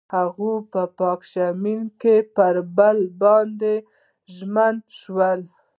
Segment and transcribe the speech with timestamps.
[0.15, 3.73] هغوی په پاک شعله کې پر بل باندې
[4.35, 5.41] ژمن شول.